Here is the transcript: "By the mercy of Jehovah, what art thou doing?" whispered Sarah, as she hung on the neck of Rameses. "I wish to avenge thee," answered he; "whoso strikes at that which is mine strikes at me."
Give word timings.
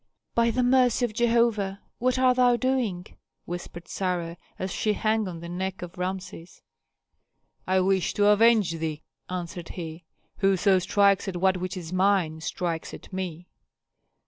"By 0.33 0.49
the 0.49 0.63
mercy 0.63 1.05
of 1.05 1.13
Jehovah, 1.13 1.79
what 1.99 2.17
art 2.17 2.37
thou 2.37 2.55
doing?" 2.57 3.05
whispered 3.45 3.87
Sarah, 3.87 4.35
as 4.57 4.71
she 4.71 4.93
hung 4.93 5.27
on 5.27 5.41
the 5.41 5.47
neck 5.47 5.83
of 5.83 5.95
Rameses. 5.95 6.63
"I 7.67 7.81
wish 7.81 8.15
to 8.15 8.25
avenge 8.29 8.71
thee," 8.79 9.03
answered 9.29 9.69
he; 9.77 10.05
"whoso 10.37 10.79
strikes 10.79 11.27
at 11.27 11.39
that 11.39 11.57
which 11.57 11.77
is 11.77 11.93
mine 11.93 12.39
strikes 12.41 12.95
at 12.95 13.13
me." 13.13 13.45